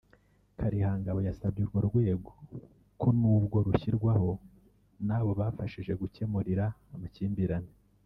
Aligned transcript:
Kalihangabo 0.59 1.19
yasabye 1.27 1.59
urwo 1.63 1.79
rwego 1.87 2.31
ko 2.99 3.07
n’ubwo 3.19 3.57
rushyirwaho 3.67 4.31
n’abo 5.07 5.31
bafashije 5.39 5.91
gukemurira 6.01 6.65
amakimbirane 6.95 7.71